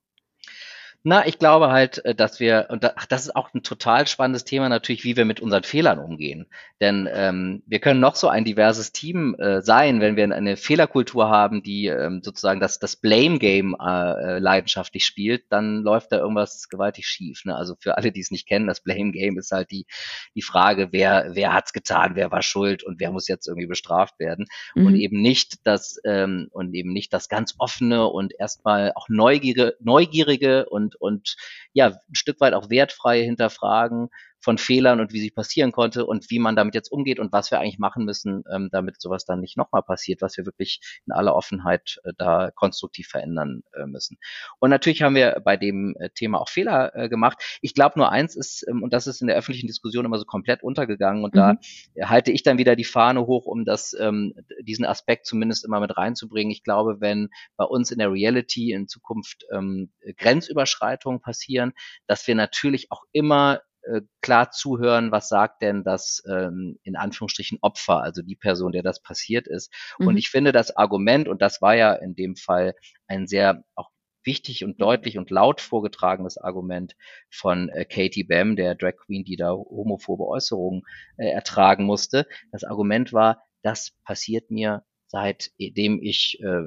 [1.02, 4.06] Na, ich glaube halt, äh, dass wir, und da, ach, das ist auch ein total
[4.06, 6.46] spannendes Thema natürlich, wie wir mit unseren Fehlern umgehen.
[6.80, 11.30] Denn ähm, wir können noch so ein diverses Team äh, sein, wenn wir eine Fehlerkultur
[11.30, 16.68] haben, die ähm, sozusagen das, das Blame-Game äh, äh, leidenschaftlich spielt, dann läuft da irgendwas
[16.68, 17.46] gewaltig schief.
[17.46, 17.56] Ne?
[17.56, 19.86] Also für alle, die es nicht kennen, das Blame-Game ist halt die,
[20.34, 24.18] die Frage, wer, wer hat's getan, wer war schuld und wer muss jetzt irgendwie bestraft
[24.18, 24.46] werden.
[24.74, 24.86] Mhm.
[24.86, 29.76] Und eben nicht das, ähm, und eben nicht das ganz offene und erstmal auch neugierige,
[29.80, 31.36] neugierige und und,
[31.72, 34.08] ja, ein Stück weit auch wertfrei hinterfragen
[34.40, 37.50] von Fehlern und wie sie passieren konnte und wie man damit jetzt umgeht und was
[37.50, 41.12] wir eigentlich machen müssen, ähm, damit sowas dann nicht nochmal passiert, was wir wirklich in
[41.12, 44.18] aller Offenheit äh, da konstruktiv verändern äh, müssen.
[44.58, 47.58] Und natürlich haben wir bei dem äh, Thema auch Fehler äh, gemacht.
[47.60, 50.24] Ich glaube nur eins ist, ähm, und das ist in der öffentlichen Diskussion immer so
[50.24, 51.58] komplett untergegangen und mhm.
[51.94, 55.80] da halte ich dann wieder die Fahne hoch, um das, ähm, diesen Aspekt zumindest immer
[55.80, 56.50] mit reinzubringen.
[56.50, 61.72] Ich glaube, wenn bei uns in der Reality in Zukunft ähm, Grenzüberschreitungen passieren,
[62.06, 67.58] dass wir natürlich auch immer äh, klar zuhören, was sagt denn das ähm, in Anführungsstrichen
[67.60, 69.72] Opfer, also die Person, der das passiert ist.
[69.98, 70.08] Mhm.
[70.08, 72.74] Und ich finde das Argument, und das war ja in dem Fall
[73.06, 73.90] ein sehr auch
[74.24, 76.94] wichtig und deutlich und laut vorgetragenes Argument
[77.30, 80.82] von äh, Katie Bam, der Drag Queen, die da homophobe Äußerungen
[81.16, 82.26] äh, ertragen musste.
[82.52, 86.62] Das Argument war, das passiert mir seitdem ich äh,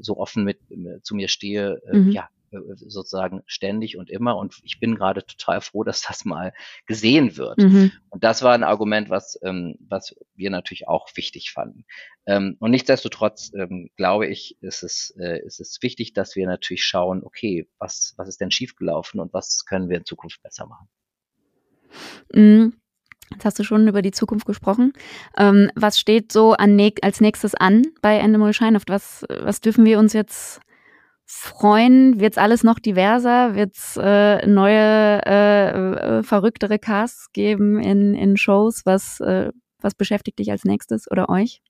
[0.00, 2.10] so offen mit äh, zu mir stehe, äh, mhm.
[2.10, 2.41] ja, äh,
[2.76, 4.36] sozusagen ständig und immer.
[4.36, 6.52] Und ich bin gerade total froh, dass das mal
[6.86, 7.58] gesehen wird.
[7.58, 7.92] Mhm.
[8.10, 11.84] Und das war ein Argument, was, ähm, was wir natürlich auch wichtig fanden.
[12.26, 16.84] Ähm, und nichtsdestotrotz ähm, glaube ich, ist es, äh, ist es wichtig, dass wir natürlich
[16.84, 20.88] schauen, okay, was, was ist denn schiefgelaufen und was können wir in Zukunft besser machen.
[22.32, 22.74] Mhm.
[23.32, 24.92] Jetzt hast du schon über die Zukunft gesprochen.
[25.38, 28.78] Ähm, was steht so an, als nächstes an bei Endemol Shine?
[28.86, 30.60] Was, was dürfen wir uns jetzt
[31.24, 32.20] freuen?
[32.20, 33.54] Wird's alles noch diverser?
[33.54, 38.82] Wird's äh, neue, äh, äh, verrücktere Casts geben in, in Shows?
[38.84, 41.62] Was, äh, was beschäftigt dich als nächstes oder euch?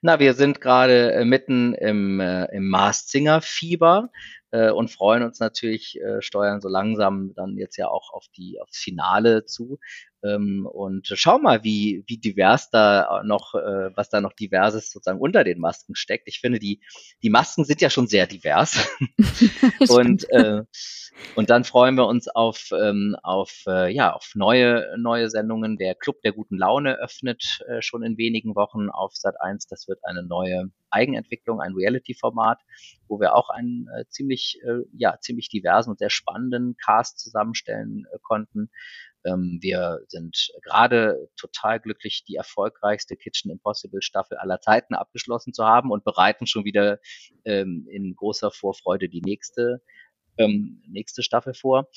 [0.00, 4.10] Na, wir sind gerade äh, mitten im, äh, im Mars Singer Fieber
[4.52, 8.60] äh, und freuen uns natürlich, äh, steuern so langsam dann jetzt ja auch auf die
[8.60, 9.78] aufs Finale zu.
[10.22, 15.20] Ähm, und schau mal, wie, wie divers da noch, äh, was da noch diverses sozusagen
[15.20, 16.28] unter den Masken steckt.
[16.28, 16.80] Ich finde, die,
[17.22, 18.88] die Masken sind ja schon sehr divers.
[19.88, 20.62] und, äh,
[21.34, 25.78] und dann freuen wir uns auf, ähm, auf, äh, ja, auf neue, neue Sendungen.
[25.78, 29.66] Der Club der guten Laune öffnet äh, schon in wenigen Wochen auf Sat 1.
[29.66, 32.60] Das wird eine neue Eigenentwicklung, ein Reality-Format,
[33.08, 38.06] wo wir auch einen äh, ziemlich, äh, ja, ziemlich diversen und sehr spannenden Cast zusammenstellen
[38.12, 38.70] äh, konnten.
[39.24, 45.64] Ähm, wir sind gerade total glücklich, die erfolgreichste Kitchen Impossible Staffel aller Zeiten abgeschlossen zu
[45.64, 46.98] haben und bereiten schon wieder
[47.44, 49.82] ähm, in großer Vorfreude die nächste,
[50.38, 51.88] ähm, nächste Staffel vor.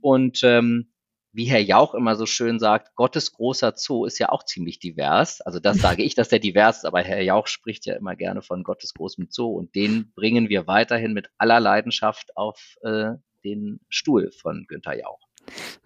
[0.00, 0.92] Und ähm,
[1.36, 5.42] wie Herr Jauch immer so schön sagt, Gottes großer Zoo ist ja auch ziemlich divers.
[5.42, 8.40] Also das sage ich, dass der divers ist, aber Herr Jauch spricht ja immer gerne
[8.40, 13.12] von Gottes großem Zoo und den bringen wir weiterhin mit aller Leidenschaft auf äh,
[13.44, 15.20] den Stuhl von Günther Jauch.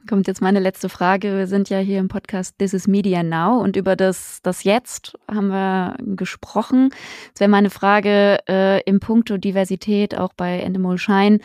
[0.08, 1.36] Kommt jetzt meine letzte Frage.
[1.36, 5.18] Wir sind ja hier im Podcast This is Media Now und über das, das Jetzt
[5.28, 6.90] haben wir gesprochen.
[7.26, 11.40] Jetzt wäre meine Frage äh, im Punkto Diversität auch bei Endemol Shine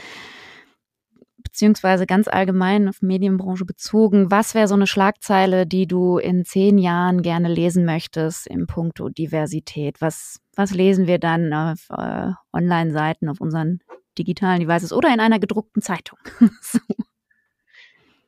[1.56, 4.30] beziehungsweise ganz allgemein auf Medienbranche bezogen.
[4.30, 9.08] Was wäre so eine Schlagzeile, die du in zehn Jahren gerne lesen möchtest im Punkto
[9.08, 10.02] Diversität?
[10.02, 13.80] Was, was lesen wir dann auf äh, Online-Seiten, auf unseren
[14.18, 16.20] digitalen Devices oder in einer gedruckten Zeitung?
[16.62, 16.80] so.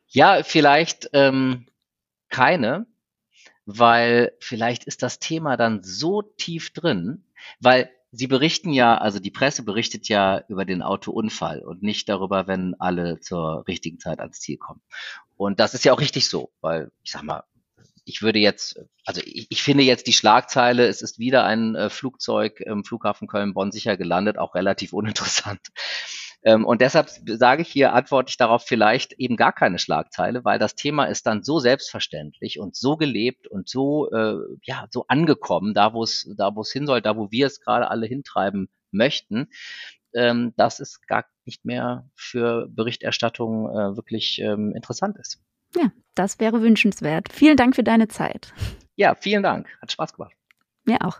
[0.07, 1.65] Ja, vielleicht ähm,
[2.29, 2.87] keine,
[3.65, 7.25] weil vielleicht ist das Thema dann so tief drin,
[7.59, 12.47] weil Sie berichten ja, also die Presse berichtet ja über den Autounfall und nicht darüber,
[12.47, 14.81] wenn alle zur richtigen Zeit ans Ziel kommen.
[15.35, 17.43] Und das ist ja auch richtig so, weil ich sag mal,
[18.05, 21.91] ich würde jetzt, also ich, ich finde jetzt die Schlagzeile, es ist wieder ein äh,
[21.91, 25.61] Flugzeug im Flughafen Köln-Bonn sicher gelandet, auch relativ uninteressant.
[26.47, 30.59] Ähm, und deshalb sage ich hier, antworte ich darauf vielleicht eben gar keine Schlagzeile, weil
[30.59, 35.73] das Thema ist dann so selbstverständlich und so gelebt und so, äh, ja, so angekommen,
[35.73, 38.69] da wo es, da wo es hin soll, da wo wir es gerade alle hintreiben
[38.91, 39.49] möchten,
[40.13, 45.41] ähm, dass es gar nicht mehr für Berichterstattung äh, wirklich ähm, interessant ist.
[45.75, 47.27] Ja, das wäre wünschenswert.
[47.29, 48.53] Vielen Dank für deine Zeit.
[48.95, 49.67] Ja, vielen Dank.
[49.81, 50.33] Hat Spaß gemacht.
[50.85, 51.19] Mir auch.